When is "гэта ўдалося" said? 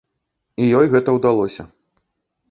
0.93-1.63